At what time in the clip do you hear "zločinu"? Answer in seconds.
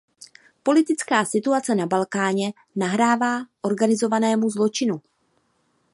4.49-5.01